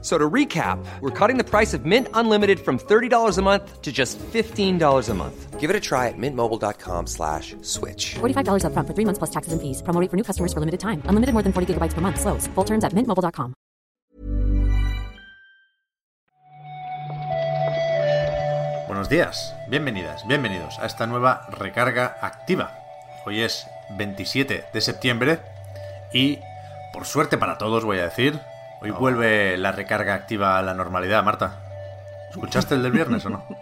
[0.00, 3.90] So to recap, we're cutting the price of Mint Unlimited from $30 a month to
[3.90, 5.58] just $15 a month.
[5.58, 8.14] Give it a try at mintmobile.com slash switch.
[8.20, 9.82] $45 upfront for three months plus taxes and fees.
[9.82, 11.02] Promo rate for new customers for limited time.
[11.10, 12.20] Unlimited more than 40 gigabytes per month.
[12.20, 12.46] Slows.
[12.54, 13.54] Full terms at mintmobile.com.
[18.86, 22.72] Buenos días, bienvenidas, bienvenidos a esta nueva recarga activa.
[23.26, 25.38] Hoy es 27 de septiembre
[26.12, 26.38] y,
[26.92, 28.40] por suerte para todos, voy a decir,
[28.80, 31.56] hoy vuelve la recarga activa a la normalidad, Marta.
[32.30, 33.44] ¿Escuchaste el del viernes o no?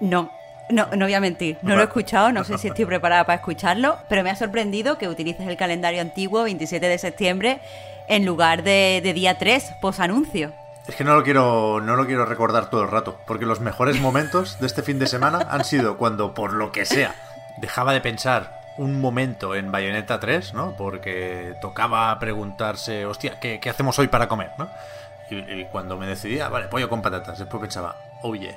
[0.00, 0.30] No,
[0.70, 1.58] no, no voy a mentir.
[1.62, 4.96] No lo he escuchado, no sé si estoy preparada para escucharlo, pero me ha sorprendido
[4.96, 7.60] que utilices el calendario antiguo, 27 de septiembre,
[8.06, 10.52] en lugar de, de día 3, posanuncio.
[10.86, 14.00] Es que no lo quiero, no lo quiero recordar todo el rato, porque los mejores
[14.00, 17.14] momentos de este fin de semana han sido cuando, por lo que sea,
[17.58, 20.74] dejaba de pensar un momento en Bayonetta 3, ¿no?
[20.76, 24.68] Porque tocaba preguntarse, hostia, ¿qué, qué hacemos hoy para comer, ¿no?
[25.30, 28.56] Y, y cuando me decidía, vale, pollo con patatas, después pensaba, oye,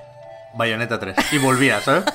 [0.54, 2.06] Bayonetta 3, y volvía, ¿sabes?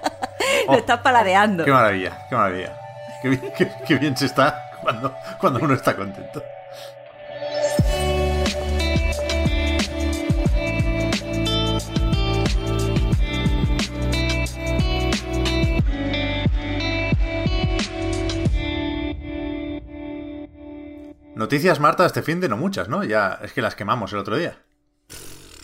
[0.68, 1.64] Lo estás paladeando.
[1.64, 2.72] Qué maravilla, qué maravilla.
[3.20, 6.42] Qué, bien- qué- qué bien se está cuando, cuando uno está contento.
[21.42, 23.02] Noticias, Marta, este fin de no muchas, ¿no?
[23.02, 24.62] Ya es que las quemamos el otro día.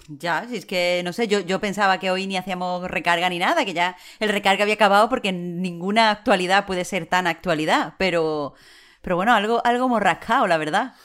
[0.08, 3.38] Ya, si es que, no sé, yo, yo pensaba que hoy ni hacíamos recarga ni
[3.38, 8.54] nada, que ya el recarga había acabado porque ninguna actualidad puede ser tan actualidad, pero,
[9.02, 10.96] pero bueno, algo, algo hemos rascado, la verdad.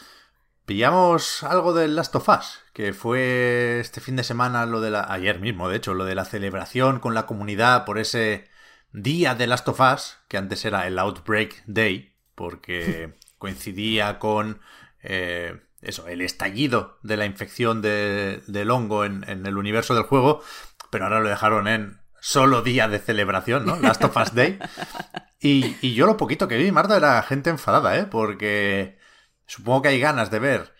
[0.66, 5.06] Pillamos algo del Last of Us, que fue este fin de semana lo de la.
[5.08, 8.50] ayer mismo, de hecho, lo de la celebración con la comunidad por ese
[8.92, 14.62] día de Last of Us, que antes era el Outbreak Day, porque coincidía con
[15.02, 20.04] eh, eso, el estallido de la infección de- del hongo en, en el universo del
[20.06, 20.42] juego,
[20.90, 23.76] pero ahora lo dejaron en solo día de celebración, ¿no?
[23.82, 24.60] Last of Us Day.
[25.46, 28.06] Y, y yo lo poquito que vi, Marta, era gente enfadada, ¿eh?
[28.10, 28.98] Porque
[29.46, 30.74] supongo que hay ganas de ver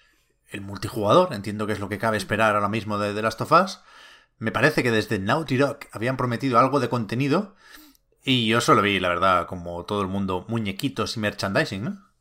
[0.52, 3.52] el multijugador, entiendo que es lo que cabe esperar ahora mismo de The Last of
[3.52, 3.82] Us.
[4.38, 7.58] Me parece que desde Naughty Dog habían prometido algo de contenido
[8.24, 12.13] y yo solo vi, la verdad, como todo el mundo, muñequitos y merchandising, ¿no?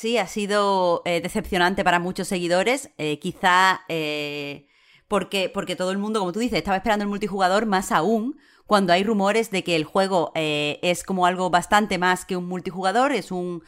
[0.00, 2.90] Sí, ha sido eh, decepcionante para muchos seguidores.
[2.98, 4.68] eh, quizá eh,
[5.08, 8.38] porque, porque todo el mundo, como tú dices, estaba esperando el multijugador más aún
[8.68, 13.12] cuando hay rumores de que el juego es como algo bastante más que un multijugador,
[13.12, 13.64] es un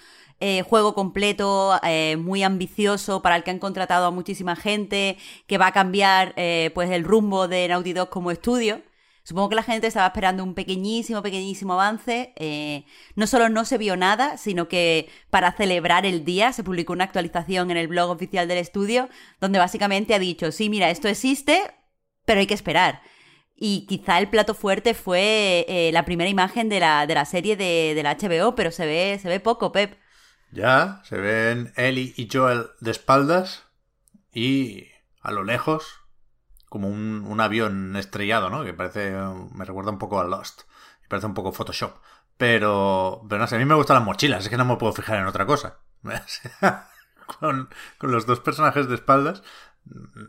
[0.69, 1.81] juego completo,
[2.19, 6.35] muy ambicioso, para el que han contratado a muchísima gente, que va a cambiar
[6.75, 8.83] pues el rumbo de Naughty Dog como estudio.
[9.31, 12.33] Supongo que la gente estaba esperando un pequeñísimo, pequeñísimo avance.
[12.35, 16.93] eh, no solo no se vio nada, sino que para celebrar el día se publicó
[16.95, 19.09] una actualización en el blog oficial del estudio
[19.41, 21.63] donde básicamente ha dicho, sí, mira, esto existe,
[22.25, 23.03] pero hay que esperar.
[23.55, 27.57] Y quizá el plato fuerte fue eh, la primera imagen de la, de la serie
[27.57, 29.97] de, de la HBO, pero se ve, se ve poco, Pep.
[30.51, 33.63] Ya, se ven Ellie y Joel de espaldas
[34.35, 34.89] y
[35.23, 36.00] a lo lejos
[36.71, 38.65] como un, un avión estrellado, ¿no?
[38.65, 39.13] Que parece,
[39.53, 40.63] me recuerda un poco a Lost.
[41.09, 41.97] Parece un poco Photoshop.
[42.39, 44.93] Pero, pero no sé, a mí me gustan las mochilas, es que no me puedo
[44.95, 45.81] fijar en otra cosa.
[47.39, 49.45] Con, con los dos personajes de espaldas,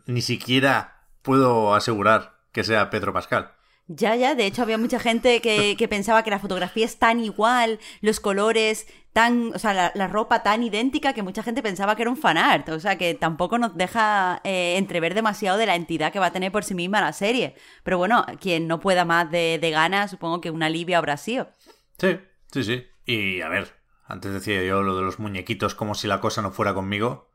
[0.06, 3.54] ni siquiera puedo asegurar que sea Pedro Pascal.
[3.88, 7.20] Ya, ya, de hecho había mucha gente que, que pensaba que la fotografía es tan
[7.20, 11.96] igual, los colores tan, o sea, la, la ropa tan idéntica que mucha gente pensaba
[11.96, 15.76] que era un fanart, o sea, que tampoco nos deja eh, entrever demasiado de la
[15.76, 17.56] entidad que va a tener por sí misma la serie.
[17.84, 21.50] Pero bueno, quien no pueda más de, de ganas, supongo que un alivio habrá sido.
[21.98, 22.20] Sí,
[22.52, 22.88] sí, sí.
[23.06, 23.74] Y a ver,
[24.06, 27.30] antes decía yo lo de los muñequitos como si la cosa no fuera conmigo.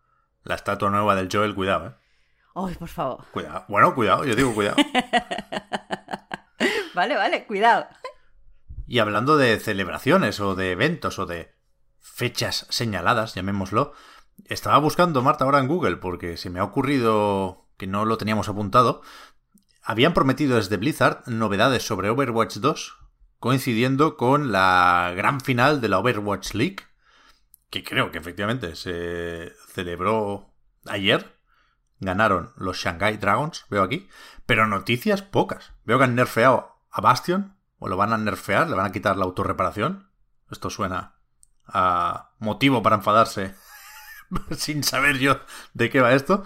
[0.45, 1.93] La estatua nueva del Joel, cuidado, eh.
[2.55, 3.25] Ay, por favor.
[3.33, 3.65] Cuidado.
[3.69, 4.77] Bueno, cuidado, yo digo cuidado.
[6.95, 7.87] Vale, vale, cuidado.
[8.87, 11.56] Y hablando de celebraciones o de eventos o de
[12.15, 13.93] fechas señaladas, llamémoslo,
[14.45, 18.49] estaba buscando Marta ahora en Google porque se me ha ocurrido que no lo teníamos
[18.49, 19.03] apuntado.
[19.83, 22.97] Habían prometido desde Blizzard novedades sobre Overwatch 2,
[23.39, 26.79] coincidiendo con la gran final de la Overwatch League,
[27.71, 30.55] que creo que efectivamente se celebró
[30.87, 31.37] ayer.
[31.99, 34.09] Ganaron los Shanghai Dragons, veo aquí,
[34.45, 35.73] pero noticias pocas.
[35.85, 39.17] Veo que han nerfeado a Bastion, o lo van a nerfear, le van a quitar
[39.17, 40.11] la autorreparación.
[40.51, 41.16] Esto suena
[42.39, 43.55] motivo para enfadarse
[44.57, 45.41] sin saber yo
[45.75, 46.45] de qué va esto.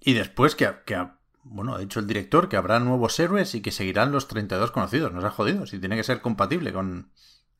[0.00, 1.06] Y después que, que,
[1.42, 5.12] bueno, ha dicho el director que habrá nuevos héroes y que seguirán los 32 conocidos.
[5.12, 7.10] Nos ha jodido, si tiene que ser compatible con,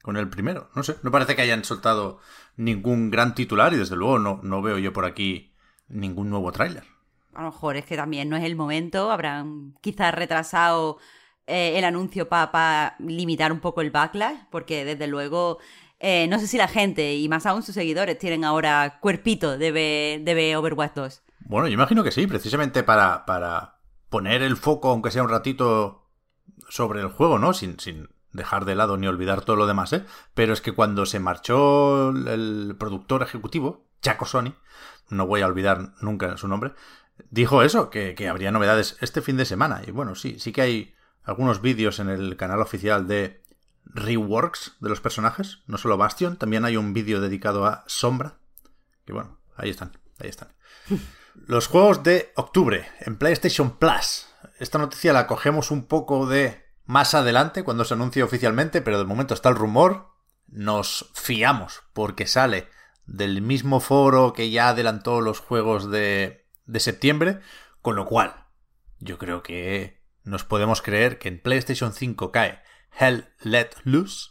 [0.03, 0.71] con el primero.
[0.75, 2.21] No sé, no parece que hayan soltado
[2.57, 5.53] ningún gran titular y desde luego no, no veo yo por aquí
[5.89, 6.85] ningún nuevo tráiler.
[7.35, 10.99] A lo mejor es que también no es el momento, habrán quizás retrasado
[11.47, 15.59] eh, el anuncio para limitar un poco el backlash, porque desde luego
[15.99, 19.73] eh, no sé si la gente y más aún sus seguidores tienen ahora cuerpito de
[19.73, 21.23] ver, de ver Overwatch 2.
[21.41, 23.79] Bueno, yo imagino que sí, precisamente para, para
[24.09, 26.07] poner el foco, aunque sea un ratito,
[26.69, 27.53] sobre el juego, ¿no?
[27.53, 30.05] Sin, sin dejar de lado ni olvidar todo lo demás, ¿eh?
[30.35, 34.55] Pero es que cuando se marchó el productor ejecutivo, Chaco Sony,
[35.09, 36.75] no voy a olvidar nunca su nombre,
[37.31, 39.83] dijo eso, que, que habría novedades este fin de semana.
[39.87, 43.43] Y bueno, sí, sí que hay algunos vídeos en el canal oficial de
[43.95, 48.39] reworks de los personajes, no solo Bastion, también hay un vídeo dedicado a Sombra.
[49.05, 50.49] Que bueno, ahí están, ahí están.
[51.47, 54.27] Los juegos de octubre en PlayStation Plus.
[54.59, 59.05] Esta noticia la cogemos un poco de más adelante cuando se anuncie oficialmente, pero de
[59.05, 60.09] momento está el rumor.
[60.49, 62.69] Nos fiamos porque sale
[63.05, 67.41] del mismo foro que ya adelantó los juegos de, de septiembre,
[67.83, 68.47] con lo cual
[68.99, 72.61] yo creo que nos podemos creer que en PlayStation 5 cae
[72.99, 74.31] Hell Let Loose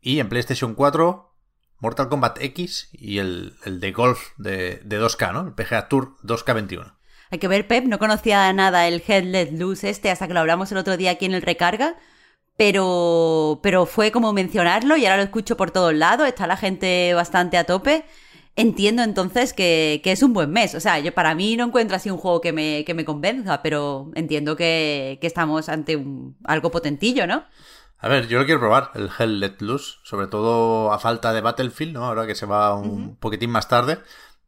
[0.00, 1.30] y en PlayStation 4
[1.78, 5.40] Mortal Kombat X y el, de golf de, 2K, ¿no?
[5.48, 6.94] El PGA Tour 2K21.
[7.30, 10.40] Hay que ver, Pep, no conocía nada el Head Let Loose este hasta que lo
[10.40, 11.96] hablamos el otro día aquí en el recarga,
[12.56, 17.14] pero, pero fue como mencionarlo y ahora lo escucho por todos lados, está la gente
[17.14, 18.04] bastante a tope.
[18.60, 20.74] Entiendo entonces que, es un buen mes.
[20.74, 23.62] O sea, yo para mí no encuentro así un juego que me, que me convenza,
[23.62, 27.44] pero entiendo que, estamos ante un, algo potentillo, ¿no?
[27.98, 31.40] A ver, yo lo quiero probar, el Hell Let Loose, sobre todo a falta de
[31.40, 32.04] Battlefield, ¿no?
[32.04, 33.98] Ahora que se va un poquitín más tarde.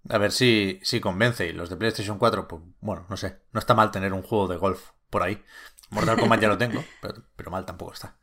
[0.08, 1.46] A ver si, si convence.
[1.46, 3.38] Y los de PlayStation 4, pues bueno, no sé.
[3.52, 5.42] No está mal tener un juego de golf por ahí.
[5.90, 8.16] Mortal Kombat ya lo tengo, pero, pero mal tampoco está.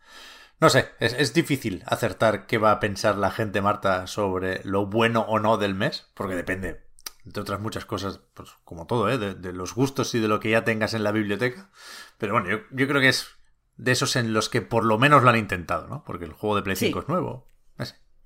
[0.60, 5.22] No sé, es, difícil acertar qué va a pensar la gente, Marta, sobre lo bueno
[5.22, 6.82] o no del mes, porque depende,
[7.26, 9.18] entre otras muchas cosas, pues como todo, ¿eh?
[9.18, 11.70] de, los gustos y de lo que ya tengas en la biblioteca.
[12.18, 13.30] Pero bueno, yo, creo que es
[13.78, 16.04] de esos en los que por lo menos lo han intentado, ¿no?
[16.04, 17.48] Porque el juego de Play 5 es nuevo.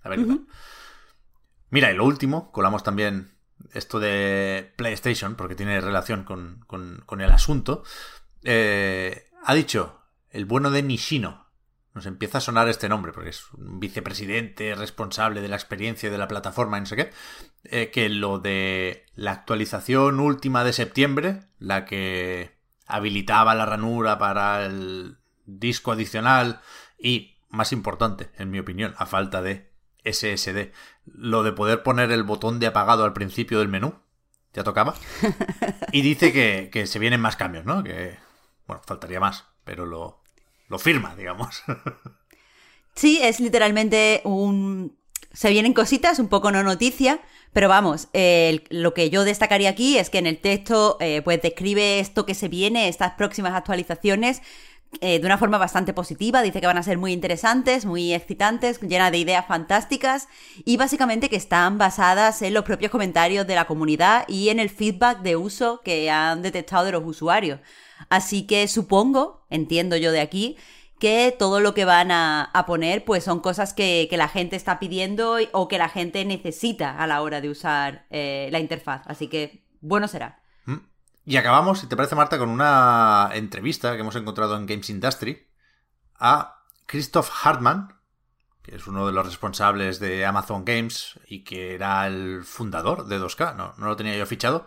[0.02, 0.20] a ver
[1.70, 3.34] Mira, y lo último, colamos también
[3.74, 7.84] esto de PlayStation, porque tiene relación con, con, el asunto.
[8.44, 11.43] Eh, ha dicho el bueno de Nishino,
[11.94, 16.18] nos empieza a sonar este nombre, porque es un vicepresidente responsable de la experiencia de
[16.18, 17.12] la plataforma, no sé qué,
[17.66, 22.58] eh, que lo de la actualización última de septiembre, la que
[22.88, 26.62] habilitaba la ranura para el disco adicional
[26.98, 29.72] y, más importante, en mi opinión, a falta de
[30.04, 30.72] SSD,
[31.06, 34.00] lo de poder poner el botón de apagado al principio del menú,
[34.54, 34.96] ya tocaba,
[35.92, 37.84] y dice que, que se vienen más cambios, ¿no?
[37.84, 38.18] Que,
[38.66, 40.23] bueno, faltaría más, pero lo,
[40.74, 41.64] lo firma, digamos.
[42.96, 44.96] Sí, es literalmente un...
[45.32, 47.22] Se vienen cositas, un poco no noticia,
[47.52, 48.08] pero vamos,
[48.70, 52.36] lo que yo destacaría aquí es que en el texto eh, pues describe esto que
[52.36, 54.44] se viene, estas próximas actualizaciones,
[55.02, 56.42] eh, de una forma bastante positiva.
[56.42, 60.28] Dice que van a ser muy interesantes, muy excitantes, llenas de ideas fantásticas
[60.66, 64.70] y básicamente que están basadas en los propios comentarios de la comunidad y en el
[64.70, 67.60] feedback de uso que han detectado de los usuarios.
[68.10, 70.58] Así que supongo, entiendo yo de aquí,
[71.00, 75.38] que todo lo que van a, poner pues son cosas que, la gente está pidiendo
[75.52, 79.02] o que la gente necesita a la hora de usar eh, la interfaz.
[79.06, 80.43] Así que bueno será.
[81.26, 85.48] Y acabamos, si te parece Marta, con una entrevista que hemos encontrado en Games Industry
[86.20, 87.96] a Christoph Hartmann,
[88.62, 93.20] que es uno de los responsables de Amazon Games y que era el fundador de
[93.20, 94.66] 2K, no, no lo tenía yo fichado,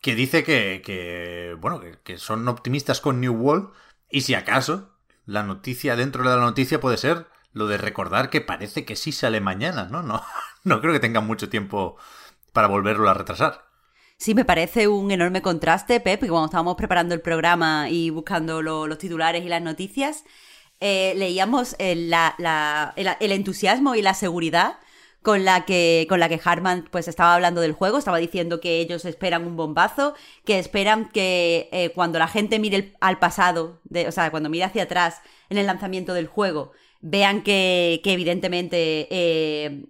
[0.00, 3.70] que dice que, bueno, que, son optimistas con New World
[4.10, 4.94] y si acaso
[5.26, 9.12] la noticia dentro de la noticia puede ser lo de recordar que parece que sí
[9.12, 10.02] sale mañana, ¿no?
[10.02, 10.22] No,
[10.64, 11.96] no creo que tengan mucho tiempo
[12.52, 13.67] para volverlo a retrasar.
[14.18, 18.62] Sí, me parece un enorme contraste, Pep, que cuando estábamos preparando el programa y buscando
[18.62, 20.24] los titulares y las noticias,
[20.80, 22.12] eh, leíamos el,
[23.20, 24.78] el entusiasmo y la seguridad
[25.28, 28.80] con la que, con la que Harman pues estaba hablando del juego, estaba diciendo que
[28.80, 30.14] ellos esperan un bombazo,
[30.46, 34.84] que esperan que eh, cuando la gente mire al pasado, o sea, cuando mire hacia
[34.84, 35.20] atrás
[35.50, 39.84] en el lanzamiento del juego, vean que, que evidentemente eh,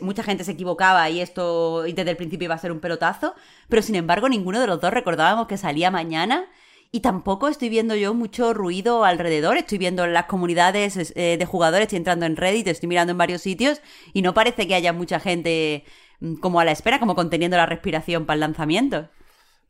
[0.00, 3.34] mucha gente se equivocaba y esto desde el principio iba a ser un pelotazo,
[3.68, 6.46] pero sin embargo ninguno de los dos recordábamos que salía mañana
[6.90, 9.56] y tampoco estoy viendo yo mucho ruido alrededor.
[9.56, 13.42] Estoy viendo las comunidades eh, de jugadores, estoy entrando en Reddit, estoy mirando en varios
[13.42, 13.80] sitios
[14.12, 15.84] y no parece que haya mucha gente
[16.20, 19.08] mm, como a la espera, como conteniendo la respiración para el lanzamiento.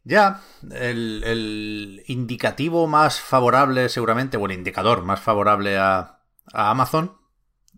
[0.05, 0.41] Ya,
[0.73, 6.21] el, indicativo más favorable seguramente, o el indicador más favorable a,
[6.53, 7.19] a Amazon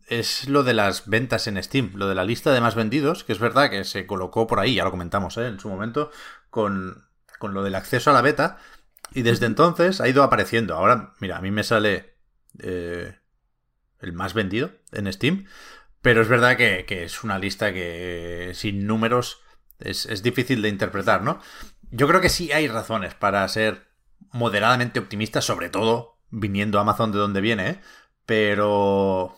[0.06, 3.32] es lo de las ventas en Steam, lo de la lista de más vendidos, que
[3.32, 5.46] es verdad que se colocó por ahí, ya lo comentamos ¿eh?
[5.46, 6.10] en su momento,
[6.50, 7.06] con,
[7.38, 8.58] con lo del acceso a la beta,
[9.12, 10.74] y desde entonces ha ido apareciendo.
[10.74, 12.14] Ahora, mira, a mí me sale
[12.58, 13.16] eh,
[14.00, 15.46] el más vendido en Steam,
[16.02, 19.40] pero es verdad que, que es una lista que sin números
[19.78, 21.40] es, es, difícil de interpretar, ¿no?
[21.90, 23.88] Yo creo que sí hay razones para ser
[24.32, 27.80] moderadamente optimista, sobre todo viniendo a Amazon de donde viene, ¿eh?
[28.26, 29.36] pero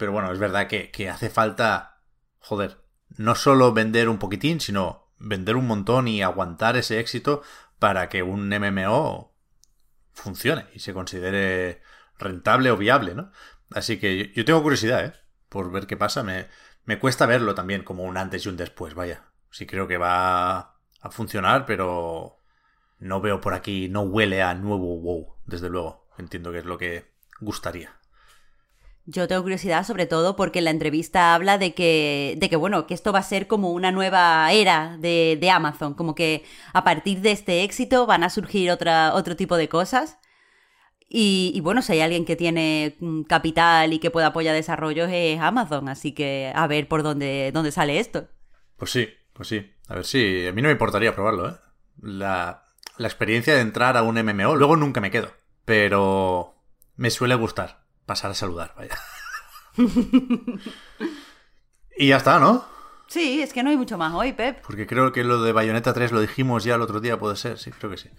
[0.00, 2.00] pero bueno, es verdad que, que hace falta,
[2.38, 2.82] joder,
[3.18, 7.42] no solo vender un poquitín, sino vender un montón y aguantar ese éxito
[7.80, 9.34] para que un MMO
[10.12, 11.82] funcione y se considere
[12.18, 13.32] rentable o viable, ¿no?
[13.72, 15.12] Así que yo, tengo curiosidad, ¿eh?
[15.48, 16.22] Por ver qué pasa.
[16.22, 16.46] Me,
[16.84, 19.24] me cuesta verlo también como un antes y un después, vaya.
[19.50, 20.58] Sí creo que va
[21.00, 22.38] a funcionar, pero
[22.98, 26.06] no veo por aquí, no huele a nuevo WoW, desde luego.
[26.18, 27.10] Entiendo que es lo que
[27.40, 27.99] gustaría.
[29.06, 32.86] Yo tengo curiosidad sobre todo porque en la entrevista habla de que, de que bueno,
[32.86, 37.20] que esto va a ser como una nueva era de, Amazon, como que a partir
[37.20, 40.18] de este éxito van a surgir otra, otro tipo de cosas.
[41.08, 45.10] Y, y, bueno, si hay alguien que tiene mm, capital y que pueda apoyar desarrollos
[45.12, 48.28] es Amazon, así que a ver por dónde, dónde sale esto.
[48.76, 49.72] Pues sí, pues sí.
[49.88, 50.46] A ver si.
[50.46, 51.54] A mí no me importaría probarlo, ¿eh?
[52.00, 52.62] La,
[52.96, 55.32] la experiencia de entrar a un MMO, luego nunca me quedo.
[55.64, 56.54] Pero
[56.94, 57.79] me suele gustar
[58.10, 58.98] pasar a saludar, vaya.
[61.96, 62.64] y ya está, ¿no?
[63.06, 64.62] Sí, es que no hay mucho más hoy, Pep.
[64.66, 67.56] Porque creo que lo de Bayonetta 3 lo dijimos ya el otro día, puede ser,
[67.56, 68.10] sí, creo que sí.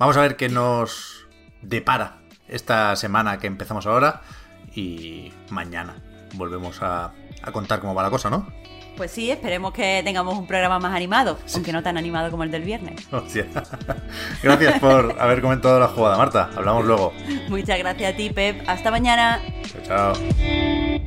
[0.00, 1.28] Vamos a ver qué nos
[1.62, 4.22] depara esta semana que empezamos ahora
[4.74, 6.02] y mañana
[6.34, 8.48] volvemos a, a contar cómo va la cosa, ¿no?
[8.96, 11.56] Pues sí, esperemos que tengamos un programa más animado, sí.
[11.56, 12.94] aunque no tan animado como el del viernes.
[13.12, 13.46] Hostia.
[14.42, 16.50] Gracias por haber comentado la jugada, Marta.
[16.56, 17.12] Hablamos luego.
[17.48, 18.62] Muchas gracias a ti, Pep.
[18.66, 19.40] Hasta mañana.
[19.84, 21.06] Chao, chao.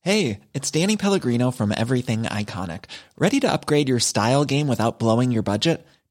[0.00, 2.84] Hey, it's Danny Pellegrino from Everything Iconic.
[3.18, 5.86] Ready to upgrade your style game without blowing your budget?